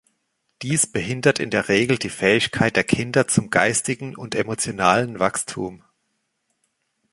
[0.63, 5.83] Dies behindert in der Regel die Fähigkeit der Kinder zum geistigen und emotionalen Wachstum.